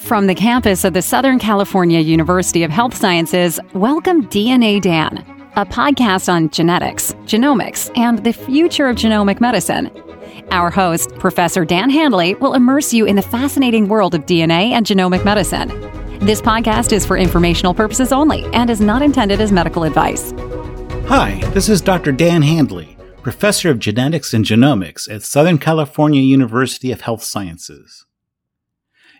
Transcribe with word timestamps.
From 0.00 0.26
the 0.26 0.34
campus 0.34 0.84
of 0.84 0.92
the 0.92 1.00
Southern 1.00 1.38
California 1.38 2.00
University 2.00 2.62
of 2.62 2.70
Health 2.70 2.94
Sciences, 2.94 3.58
welcome 3.72 4.26
DNA 4.28 4.80
Dan, 4.80 5.24
a 5.56 5.64
podcast 5.64 6.30
on 6.30 6.50
genetics, 6.50 7.14
genomics, 7.24 7.90
and 7.96 8.22
the 8.22 8.32
future 8.32 8.86
of 8.86 8.96
genomic 8.96 9.40
medicine. 9.40 9.90
Our 10.50 10.70
host, 10.70 11.14
Professor 11.14 11.64
Dan 11.64 11.88
Handley, 11.88 12.34
will 12.34 12.54
immerse 12.54 12.92
you 12.92 13.06
in 13.06 13.16
the 13.16 13.22
fascinating 13.22 13.88
world 13.88 14.14
of 14.14 14.26
DNA 14.26 14.72
and 14.72 14.84
genomic 14.84 15.24
medicine. 15.24 15.68
This 16.20 16.40
podcast 16.40 16.92
is 16.92 17.06
for 17.06 17.16
informational 17.16 17.74
purposes 17.74 18.12
only 18.12 18.44
and 18.52 18.70
is 18.70 18.80
not 18.80 19.02
intended 19.02 19.40
as 19.40 19.52
medical 19.52 19.84
advice. 19.84 20.32
Hi, 21.08 21.40
this 21.54 21.68
is 21.68 21.80
Dr. 21.80 22.12
Dan 22.12 22.42
Handley, 22.42 22.96
Professor 23.22 23.70
of 23.70 23.78
Genetics 23.78 24.34
and 24.34 24.44
Genomics 24.44 25.10
at 25.10 25.22
Southern 25.22 25.58
California 25.58 26.20
University 26.20 26.92
of 26.92 27.00
Health 27.00 27.22
Sciences. 27.22 28.04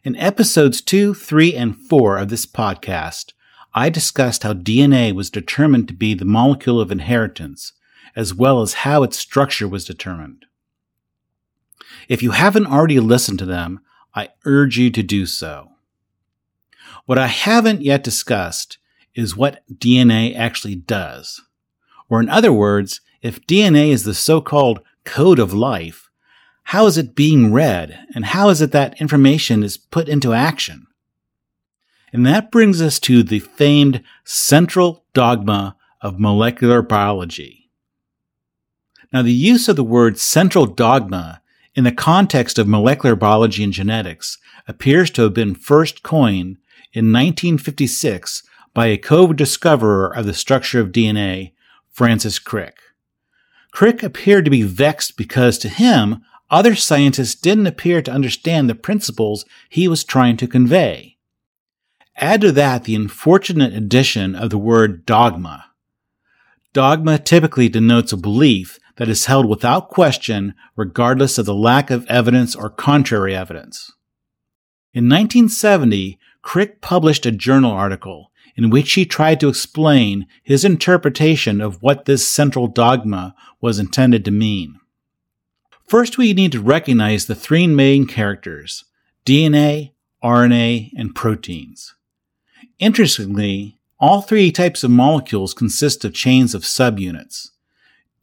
In 0.04 0.16
episodes 0.16 0.80
2, 0.80 1.14
3, 1.14 1.54
and 1.54 1.76
4 1.76 2.18
of 2.18 2.28
this 2.28 2.46
podcast, 2.46 3.32
I 3.74 3.88
discussed 3.88 4.42
how 4.42 4.52
DNA 4.52 5.12
was 5.12 5.30
determined 5.30 5.88
to 5.88 5.94
be 5.94 6.14
the 6.14 6.24
molecule 6.24 6.80
of 6.80 6.92
inheritance, 6.92 7.72
as 8.14 8.34
well 8.34 8.62
as 8.62 8.74
how 8.74 9.02
its 9.02 9.16
structure 9.16 9.66
was 9.66 9.84
determined. 9.84 10.46
If 12.08 12.22
you 12.22 12.32
haven't 12.32 12.66
already 12.66 13.00
listened 13.00 13.38
to 13.40 13.46
them, 13.46 13.80
I 14.14 14.28
urge 14.44 14.78
you 14.78 14.90
to 14.90 15.02
do 15.02 15.26
so. 15.26 15.70
What 17.06 17.18
I 17.18 17.26
haven't 17.26 17.82
yet 17.82 18.04
discussed 18.04 18.78
is 19.14 19.36
what 19.36 19.62
DNA 19.72 20.36
actually 20.36 20.76
does. 20.76 21.42
Or 22.08 22.20
in 22.20 22.28
other 22.28 22.52
words, 22.52 23.00
if 23.22 23.46
DNA 23.46 23.88
is 23.88 24.04
the 24.04 24.14
so-called 24.14 24.80
code 25.04 25.38
of 25.38 25.52
life, 25.52 26.03
how 26.64 26.86
is 26.86 26.98
it 26.98 27.14
being 27.14 27.52
read? 27.52 28.06
And 28.14 28.24
how 28.24 28.48
is 28.48 28.60
it 28.60 28.72
that 28.72 29.00
information 29.00 29.62
is 29.62 29.76
put 29.76 30.08
into 30.08 30.32
action? 30.32 30.86
And 32.12 32.24
that 32.26 32.50
brings 32.50 32.80
us 32.80 32.98
to 33.00 33.22
the 33.22 33.40
famed 33.40 34.02
central 34.24 35.04
dogma 35.14 35.76
of 36.00 36.20
molecular 36.20 36.80
biology. 36.82 37.70
Now, 39.12 39.22
the 39.22 39.32
use 39.32 39.68
of 39.68 39.76
the 39.76 39.84
word 39.84 40.18
central 40.18 40.66
dogma 40.66 41.42
in 41.74 41.84
the 41.84 41.92
context 41.92 42.58
of 42.58 42.68
molecular 42.68 43.16
biology 43.16 43.62
and 43.62 43.72
genetics 43.72 44.38
appears 44.66 45.10
to 45.12 45.22
have 45.22 45.34
been 45.34 45.54
first 45.54 46.02
coined 46.02 46.58
in 46.92 47.12
1956 47.12 48.42
by 48.72 48.86
a 48.86 48.96
co-discoverer 48.96 50.14
of 50.14 50.26
the 50.26 50.34
structure 50.34 50.80
of 50.80 50.92
DNA, 50.92 51.52
Francis 51.90 52.38
Crick. 52.38 52.78
Crick 53.70 54.02
appeared 54.02 54.44
to 54.44 54.50
be 54.50 54.62
vexed 54.62 55.16
because 55.16 55.58
to 55.58 55.68
him, 55.68 56.22
other 56.50 56.74
scientists 56.74 57.34
didn't 57.34 57.66
appear 57.66 58.02
to 58.02 58.12
understand 58.12 58.68
the 58.68 58.74
principles 58.74 59.44
he 59.68 59.88
was 59.88 60.04
trying 60.04 60.36
to 60.36 60.46
convey. 60.46 61.16
Add 62.16 62.42
to 62.42 62.52
that 62.52 62.84
the 62.84 62.94
unfortunate 62.94 63.74
addition 63.74 64.36
of 64.36 64.50
the 64.50 64.58
word 64.58 65.04
dogma. 65.04 65.66
Dogma 66.72 67.18
typically 67.18 67.68
denotes 67.68 68.12
a 68.12 68.16
belief 68.16 68.78
that 68.96 69.08
is 69.08 69.26
held 69.26 69.46
without 69.46 69.88
question 69.88 70.54
regardless 70.76 71.38
of 71.38 71.46
the 71.46 71.54
lack 71.54 71.90
of 71.90 72.06
evidence 72.06 72.54
or 72.54 72.70
contrary 72.70 73.34
evidence. 73.34 73.92
In 74.92 75.04
1970, 75.04 76.18
Crick 76.42 76.80
published 76.80 77.26
a 77.26 77.32
journal 77.32 77.72
article 77.72 78.30
in 78.56 78.70
which 78.70 78.92
he 78.92 79.04
tried 79.04 79.40
to 79.40 79.48
explain 79.48 80.26
his 80.42 80.64
interpretation 80.64 81.60
of 81.60 81.82
what 81.82 82.04
this 82.04 82.26
central 82.26 82.68
dogma 82.68 83.34
was 83.60 83.78
intended 83.78 84.24
to 84.24 84.30
mean. 84.30 84.78
First, 85.86 86.16
we 86.16 86.32
need 86.32 86.52
to 86.52 86.60
recognize 86.60 87.26
the 87.26 87.34
three 87.34 87.66
main 87.66 88.06
characters 88.06 88.84
DNA, 89.26 89.92
RNA, 90.22 90.90
and 90.96 91.14
proteins. 91.14 91.94
Interestingly, 92.78 93.78
all 94.00 94.22
three 94.22 94.50
types 94.50 94.82
of 94.82 94.90
molecules 94.90 95.54
consist 95.54 96.04
of 96.04 96.14
chains 96.14 96.54
of 96.54 96.62
subunits. 96.62 97.50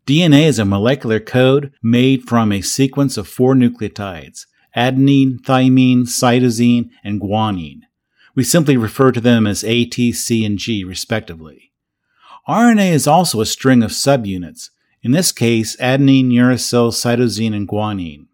DNA 0.06 0.44
is 0.44 0.60
a 0.60 0.66
molecular 0.66 1.20
code 1.20 1.72
made 1.84 2.28
from 2.28 2.52
a 2.52 2.62
sequence 2.62 3.18
of 3.18 3.28
four 3.28 3.54
nucleotides 3.54 4.46
adenine, 4.76 5.40
thymine, 5.42 6.04
cytosine, 6.04 6.90
and 7.04 7.20
guanine. 7.22 7.82
We 8.34 8.44
simply 8.44 8.78
refer 8.78 9.12
to 9.12 9.22
them 9.22 9.46
as 9.46 9.64
A, 9.64 9.86
T, 9.86 10.12
C, 10.14 10.46
and 10.46 10.58
G, 10.58 10.84
respectively. 10.84 11.72
RNA 12.48 12.92
is 12.92 13.08
also 13.08 13.42
a 13.42 13.46
string 13.46 13.84
of 13.84 13.92
subunits, 13.92 14.70
in 15.04 15.12
this 15.12 15.32
case, 15.32 15.76
adenine, 15.78 16.32
uracil, 16.32 16.92
cytosine, 16.92 17.56
and 17.56 17.68
guanine. 17.68 18.28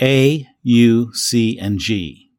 A, 0.00 0.48
U, 0.62 1.12
C, 1.14 1.58
and 1.58 1.78
G. 1.78 2.30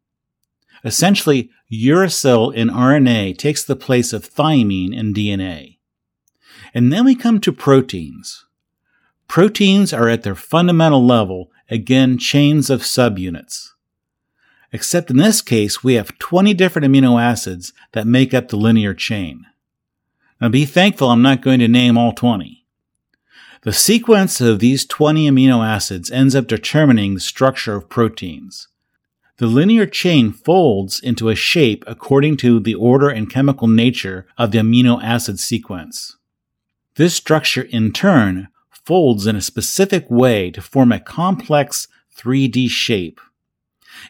Essentially, 0.84 1.50
uracil 1.72 2.54
in 2.54 2.70
RNA 2.70 3.38
takes 3.38 3.64
the 3.64 3.76
place 3.76 4.14
of 4.14 4.30
thymine 4.30 4.96
in 4.96 5.14
DNA. 5.14 5.78
And 6.74 6.92
then 6.92 7.06
we 7.06 7.16
come 7.16 7.40
to 7.42 7.52
proteins. 7.52 8.46
Proteins 9.28 9.94
are 9.94 10.10
at 10.10 10.24
their 10.24 10.36
fundamental 10.36 11.06
level, 11.06 11.52
again, 11.70 12.18
chains 12.18 12.70
of 12.70 12.82
subunits. 12.82 13.70
Except 14.72 15.12
in 15.12 15.18
this 15.18 15.42
case, 15.42 15.84
we 15.84 15.94
have 15.94 16.18
20 16.18 16.54
different 16.54 16.88
amino 16.88 17.22
acids 17.22 17.74
that 17.92 18.08
make 18.08 18.34
up 18.34 18.48
the 18.48 18.58
linear 18.58 18.94
chain. 18.94 19.46
Now 20.42 20.50
be 20.50 20.66
thankful 20.66 21.10
I'm 21.10 21.22
not 21.22 21.42
going 21.42 21.60
to 21.60 21.68
name 21.68 21.98
all 21.98 22.12
20. 22.12 22.63
The 23.64 23.72
sequence 23.72 24.42
of 24.42 24.60
these 24.60 24.86
20 24.86 25.32
amino 25.32 25.66
acids 25.66 26.12
ends 26.12 26.36
up 26.36 26.48
determining 26.48 27.14
the 27.14 27.22
structure 27.22 27.76
of 27.76 27.88
proteins. 27.88 28.68
The 29.38 29.48
linear 29.48 29.86
chain 29.86 30.34
folds 30.34 31.00
into 31.00 31.30
a 31.30 31.36
shape 31.36 31.86
according 31.88 32.36
to 32.38 32.60
the 32.60 32.76
order 32.76 33.08
and 33.08 33.32
chemical 33.32 33.70
nature 33.70 34.28
of 34.38 34.52
the 34.52 34.58
amino 34.58 35.02
acid 35.02 35.40
sequence. 35.40 36.18
This 36.96 37.16
structure 37.16 37.62
in 37.62 37.94
turn 37.94 38.50
folds 38.70 39.26
in 39.28 39.38
a 39.38 39.42
specific 39.42 40.12
way 40.12 40.52
to 40.52 40.62
form 40.62 40.92
a 40.92 41.00
complex 41.00 41.88
3D 42.18 42.68
shape. 42.70 43.22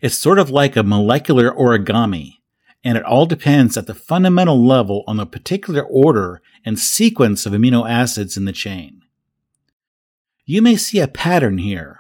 It's 0.02 0.18
sort 0.18 0.40
of 0.40 0.50
like 0.50 0.76
a 0.76 0.82
molecular 0.82 1.52
origami, 1.52 2.40
and 2.84 2.98
it 2.98 3.06
all 3.06 3.28
depends 3.28 3.78
at 3.78 3.86
the 3.86 3.94
fundamental 3.94 4.66
level 4.66 5.04
on 5.06 5.18
the 5.18 5.28
particular 5.28 5.84
order 5.84 6.42
and 6.66 6.80
sequence 6.80 7.46
of 7.46 7.54
amino 7.54 7.88
acids 7.88 8.36
in 8.36 8.46
the 8.46 8.52
chain. 8.52 9.03
You 10.46 10.62
may 10.62 10.76
see 10.76 11.00
a 11.00 11.08
pattern 11.08 11.58
here. 11.58 12.00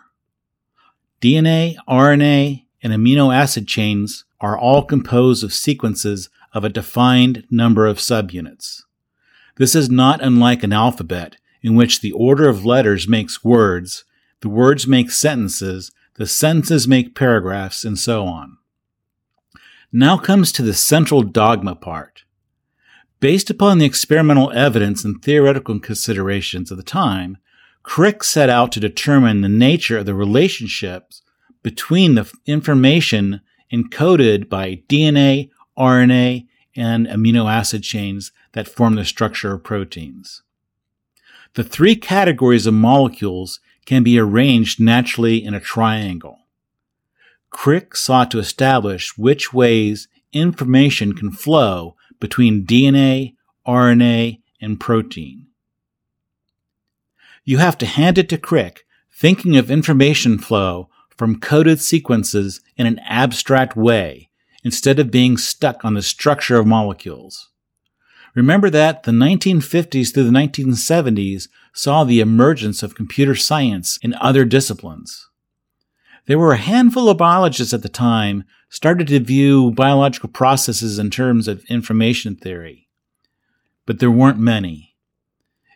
DNA, 1.22 1.76
RNA, 1.88 2.66
and 2.82 2.92
amino 2.92 3.34
acid 3.34 3.68
chains 3.68 4.26
are 4.42 4.58
all 4.58 4.84
composed 4.84 5.46
of 5.46 5.54
sequences 5.54 6.30
of 6.54 6.66
a 6.66 6.70
defined 6.70 7.46
number 7.50 7.88
of 7.88 8.00
subunits. 8.00 8.82
This 9.56 9.76
is 9.76 9.90
not 9.90 10.22
unlike 10.22 10.64
an 10.64 10.74
alphabet 10.74 11.38
in 11.62 11.76
which 11.76 12.02
the 12.02 12.12
order 12.12 12.50
of 12.50 12.66
letters 12.66 13.08
makes 13.08 13.46
words, 13.46 14.04
the 14.42 14.50
words 14.50 14.86
make 14.86 15.10
sentences, 15.10 15.92
the 16.16 16.28
sentences 16.28 16.86
make 16.86 17.16
paragraphs, 17.16 17.86
and 17.86 17.98
so 17.98 18.26
on. 18.26 18.58
Now 19.94 20.18
comes 20.18 20.52
to 20.52 20.62
the 20.62 20.74
central 20.74 21.24
dogma 21.24 21.76
part. 21.76 22.24
Based 23.22 23.50
upon 23.50 23.78
the 23.78 23.86
experimental 23.86 24.52
evidence 24.52 25.06
and 25.06 25.22
theoretical 25.22 25.80
considerations 25.80 26.72
of 26.72 26.78
the 26.78 26.84
time, 26.84 27.38
Crick 27.84 28.24
set 28.24 28.50
out 28.50 28.72
to 28.72 28.80
determine 28.80 29.42
the 29.42 29.50
nature 29.50 29.98
of 29.98 30.06
the 30.06 30.16
relationships 30.16 31.22
between 31.62 32.16
the 32.16 32.32
information 32.46 33.42
encoded 33.72 34.50
by 34.50 34.82
DNA, 34.88 35.50
RNA, 35.78 36.48
and 36.76 37.08
amino 37.08 37.52
acid 37.52 37.84
chains 37.84 38.32
that 38.54 38.68
form 38.68 38.96
the 38.96 39.06
structure 39.06 39.54
of 39.54 39.64
proteins. 39.64 40.42
The 41.56 41.64
three 41.64 41.96
categories 41.96 42.66
of 42.66 42.74
molecules 42.74 43.60
can 43.86 44.02
be 44.02 44.18
arranged 44.18 44.80
naturally 44.80 45.44
in 45.44 45.54
a 45.54 45.60
triangle. 45.60 46.40
Crick 47.50 47.96
sought 47.96 48.32
to 48.32 48.40
establish 48.40 49.18
which 49.18 49.54
ways 49.54 50.08
information 50.32 51.14
can 51.14 51.32
flow 51.32 51.96
between 52.20 52.66
DNA, 52.66 53.36
RNA, 53.68 54.42
and 54.60 54.80
protein. 54.80 55.48
You 57.44 57.58
have 57.58 57.78
to 57.80 57.86
hand 57.86 58.18
it 58.18 58.30
to 58.30 58.38
Crick, 58.38 58.86
thinking 59.12 59.58
of 59.58 59.70
information 59.70 60.38
flow 60.38 60.90
from 61.18 61.40
coded 61.40 61.80
sequences 61.80 62.62
in 62.78 62.88
an 62.88 63.00
abstract 63.00 63.76
way 63.76 64.30
instead 64.64 64.98
of 64.98 65.12
being 65.12 65.38
stuck 65.38 65.84
on 65.84 65.94
the 65.94 66.02
structure 66.02 66.58
of 66.58 66.66
molecules. 66.66 67.50
Remember 68.34 68.70
that 68.70 69.04
the 69.04 69.12
1950s 69.12 70.14
through 70.14 70.24
the 70.24 70.32
1970s 70.32 71.50
saw 71.74 72.04
the 72.04 72.20
emergence 72.20 72.82
of 72.82 72.96
computer 72.96 73.36
science 73.36 73.98
in 74.02 74.16
other 74.16 74.46
disciplines. 74.46 75.30
There 76.26 76.40
were 76.40 76.54
a 76.54 76.58
handful 76.58 77.10
of 77.10 77.18
biologists 77.18 77.74
at 77.74 77.82
the 77.82 77.90
time 77.90 78.46
started 78.70 79.08
to 79.08 79.20
view 79.20 79.72
biological 79.72 80.30
processes 80.30 80.98
in 80.98 81.10
terms 81.10 81.48
of 81.48 81.66
information 81.66 82.36
theory. 82.36 82.88
But 83.86 84.00
there 84.00 84.10
weren't 84.10 84.40
many. 84.40 84.96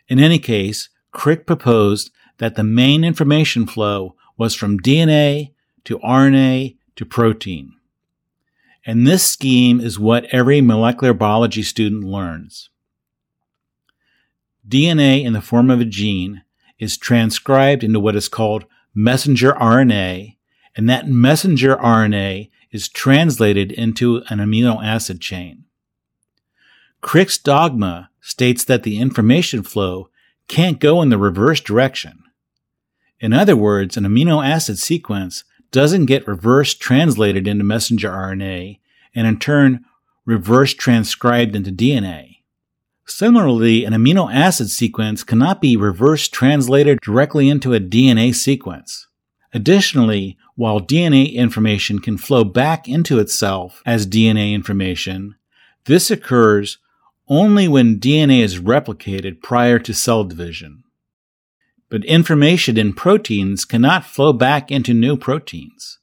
In 0.08 0.18
any 0.18 0.38
case, 0.38 0.88
Crick 1.18 1.46
proposed 1.46 2.12
that 2.36 2.54
the 2.54 2.62
main 2.62 3.02
information 3.02 3.66
flow 3.66 4.14
was 4.36 4.54
from 4.54 4.78
DNA 4.78 5.52
to 5.82 5.98
RNA 5.98 6.76
to 6.94 7.04
protein. 7.04 7.74
and 8.86 9.04
this 9.04 9.26
scheme 9.26 9.80
is 9.80 9.98
what 9.98 10.26
every 10.26 10.60
molecular 10.60 11.12
biology 11.12 11.64
student 11.64 12.04
learns. 12.04 12.70
DNA 14.68 15.24
in 15.24 15.32
the 15.32 15.40
form 15.40 15.70
of 15.70 15.80
a 15.80 15.84
gene 15.84 16.44
is 16.78 16.96
transcribed 16.96 17.82
into 17.82 17.98
what 17.98 18.14
is 18.14 18.28
called 18.28 18.64
messenger 18.94 19.54
RNA, 19.54 20.36
and 20.76 20.88
that 20.88 21.08
messenger 21.08 21.74
RNA 21.74 22.48
is 22.70 22.88
translated 22.88 23.72
into 23.72 24.22
an 24.28 24.38
amino 24.38 24.80
acid 24.84 25.20
chain. 25.20 25.64
Crick's 27.00 27.38
dogma 27.38 28.08
states 28.20 28.62
that 28.66 28.84
the 28.84 29.00
information 29.00 29.64
flow 29.64 30.10
can't 30.48 30.80
go 30.80 31.02
in 31.02 31.10
the 31.10 31.18
reverse 31.18 31.60
direction. 31.60 32.22
In 33.20 33.32
other 33.32 33.56
words, 33.56 33.96
an 33.96 34.04
amino 34.04 34.44
acid 34.44 34.78
sequence 34.78 35.44
doesn't 35.70 36.06
get 36.06 36.26
reverse 36.26 36.74
translated 36.74 37.46
into 37.46 37.64
messenger 37.64 38.10
RNA 38.10 38.78
and 39.14 39.26
in 39.26 39.38
turn 39.38 39.84
reverse 40.24 40.74
transcribed 40.74 41.54
into 41.54 41.70
DNA. 41.70 42.36
Similarly, 43.06 43.84
an 43.84 43.94
amino 43.94 44.32
acid 44.32 44.70
sequence 44.70 45.24
cannot 45.24 45.60
be 45.60 45.76
reverse 45.76 46.28
translated 46.28 47.00
directly 47.00 47.48
into 47.48 47.72
a 47.72 47.80
DNA 47.80 48.34
sequence. 48.34 49.06
Additionally, 49.54 50.36
while 50.56 50.80
DNA 50.80 51.32
information 51.32 52.00
can 52.00 52.18
flow 52.18 52.44
back 52.44 52.86
into 52.86 53.18
itself 53.18 53.82
as 53.86 54.06
DNA 54.06 54.52
information, 54.52 55.36
this 55.86 56.10
occurs 56.10 56.78
only 57.28 57.68
when 57.68 58.00
DNA 58.00 58.40
is 58.40 58.58
replicated 58.60 59.42
prior 59.42 59.78
to 59.78 59.92
cell 59.92 60.24
division. 60.24 60.82
But 61.90 62.04
information 62.04 62.76
in 62.76 62.92
proteins 62.92 63.64
cannot 63.64 64.04
flow 64.04 64.32
back 64.32 64.70
into 64.70 64.92
new 64.92 65.16
proteins. 65.16 65.98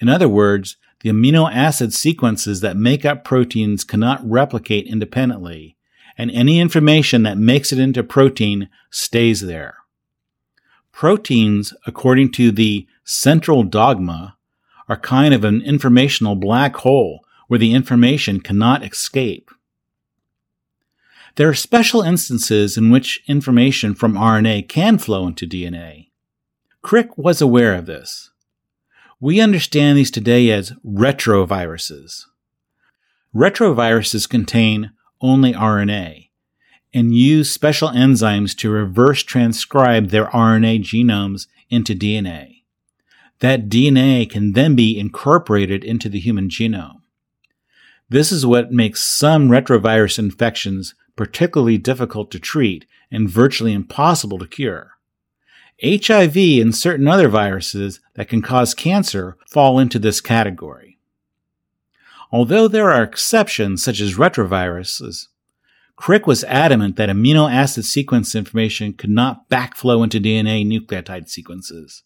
In 0.00 0.08
other 0.08 0.28
words, 0.28 0.76
the 1.00 1.10
amino 1.10 1.50
acid 1.52 1.92
sequences 1.94 2.60
that 2.60 2.76
make 2.76 3.04
up 3.04 3.24
proteins 3.24 3.84
cannot 3.84 4.28
replicate 4.28 4.86
independently, 4.86 5.76
and 6.16 6.30
any 6.30 6.60
information 6.60 7.22
that 7.22 7.38
makes 7.38 7.72
it 7.72 7.78
into 7.78 8.02
protein 8.02 8.68
stays 8.90 9.40
there. 9.40 9.76
Proteins, 10.92 11.72
according 11.86 12.32
to 12.32 12.50
the 12.50 12.86
central 13.04 13.62
dogma, 13.62 14.36
are 14.88 14.96
kind 14.96 15.32
of 15.32 15.44
an 15.44 15.62
informational 15.62 16.34
black 16.34 16.76
hole 16.76 17.20
where 17.46 17.58
the 17.58 17.72
information 17.72 18.40
cannot 18.40 18.84
escape. 18.84 19.50
There 21.36 21.48
are 21.48 21.54
special 21.54 22.02
instances 22.02 22.76
in 22.76 22.90
which 22.90 23.22
information 23.28 23.94
from 23.94 24.14
RNA 24.14 24.68
can 24.68 24.98
flow 24.98 25.26
into 25.26 25.46
DNA. 25.46 26.08
Crick 26.82 27.16
was 27.16 27.40
aware 27.40 27.74
of 27.74 27.86
this. 27.86 28.30
We 29.20 29.40
understand 29.40 29.98
these 29.98 30.10
today 30.10 30.50
as 30.50 30.72
retroviruses. 30.84 32.24
Retroviruses 33.34 34.28
contain 34.28 34.92
only 35.20 35.52
RNA 35.52 36.30
and 36.92 37.14
use 37.14 37.50
special 37.50 37.90
enzymes 37.90 38.56
to 38.56 38.70
reverse 38.70 39.22
transcribe 39.22 40.08
their 40.08 40.26
RNA 40.26 40.80
genomes 40.82 41.46
into 41.68 41.94
DNA. 41.94 42.62
That 43.38 43.68
DNA 43.68 44.28
can 44.28 44.52
then 44.52 44.74
be 44.74 44.98
incorporated 44.98 45.84
into 45.84 46.08
the 46.08 46.18
human 46.18 46.48
genome. 46.48 47.00
This 48.08 48.32
is 48.32 48.44
what 48.44 48.72
makes 48.72 49.00
some 49.00 49.48
retrovirus 49.48 50.18
infections 50.18 50.94
particularly 51.20 51.76
difficult 51.76 52.30
to 52.30 52.38
treat 52.38 52.86
and 53.10 53.28
virtually 53.28 53.74
impossible 53.74 54.38
to 54.38 54.46
cure. 54.46 54.92
HIV 55.84 56.34
and 56.34 56.74
certain 56.74 57.06
other 57.06 57.28
viruses 57.28 58.00
that 58.14 58.30
can 58.30 58.40
cause 58.40 58.72
cancer 58.72 59.36
fall 59.46 59.78
into 59.78 59.98
this 59.98 60.22
category. 60.22 60.98
Although 62.32 62.68
there 62.68 62.90
are 62.90 63.02
exceptions 63.02 63.84
such 63.84 64.00
as 64.00 64.14
retroviruses, 64.14 65.26
Crick 65.94 66.26
was 66.26 66.42
adamant 66.44 66.96
that 66.96 67.10
amino 67.10 67.52
acid 67.52 67.84
sequence 67.84 68.34
information 68.34 68.94
could 68.94 69.10
not 69.10 69.50
backflow 69.50 70.02
into 70.02 70.20
DNA 70.20 70.64
nucleotide 70.66 71.28
sequences. 71.28 72.02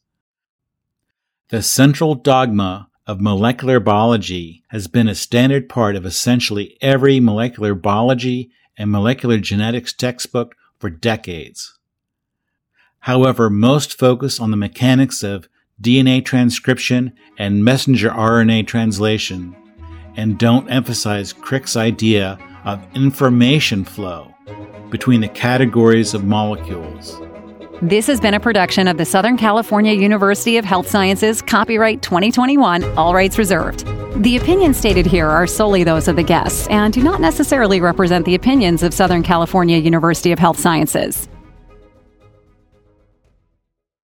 The 1.51 1.63
central 1.63 2.17
dogma 2.17 2.89
of 3.07 3.21
molecular 3.21 3.79
biology 3.79 4.65
has 4.71 4.89
been 4.89 5.07
a 5.07 5.15
standard 5.15 5.69
part 5.69 5.95
of 5.95 6.05
essentially 6.05 6.77
every 6.81 7.21
molecular 7.21 7.77
biology 7.77 8.51
and 8.77 8.91
molecular 8.91 9.39
genetics 9.39 9.93
textbook 9.93 10.55
for 10.79 10.91
decades. 10.91 11.79
However, 13.01 13.51
most 13.51 13.99
focus 13.99 14.41
on 14.41 14.51
the 14.51 14.57
mechanics 14.57 15.23
of 15.23 15.49
DNA 15.81 16.25
transcription 16.25 17.13
and 17.39 17.65
messenger 17.65 18.11
RNA 18.11 18.67
translation 18.67 19.55
and 20.17 20.39
don't 20.39 20.71
emphasize 20.71 21.33
Crick's 21.33 21.77
idea 21.77 22.39
of 22.65 22.85
information 22.95 23.85
flow 23.85 24.35
between 24.91 25.21
the 25.21 25.29
categories 25.29 26.15
of 26.15 26.25
molecules. 26.25 27.21
This 27.83 28.07
has 28.07 28.21
been 28.21 28.35
a 28.35 28.41
production 28.41 28.89
of 28.89 28.97
the 28.97 29.05
Southern 29.05 29.37
California 29.37 29.93
University 29.93 30.57
of 30.57 30.65
Health 30.65 30.89
Sciences, 30.89 31.43
copyright 31.43 32.01
2021, 32.03 32.85
all 32.97 33.13
rights 33.13 33.37
reserved. 33.37 33.87
The 34.17 34.37
opinions 34.37 34.77
stated 34.77 35.07
here 35.07 35.29
are 35.29 35.45
solely 35.45 35.83
those 35.83 36.07
of 36.07 36.15
the 36.15 36.23
guests 36.23 36.69
and 36.69 36.95
do 36.95 37.03
not 37.03 37.21
necessarily 37.21 37.81
represent 37.81 38.25
the 38.25 38.37
opinions 38.37 38.85
of 38.85 38.95
Southern 38.95 39.25
California 39.25 39.77
University 39.77 40.31
of 40.31 40.39
Health 40.39 40.57
Sciences. 40.57 41.29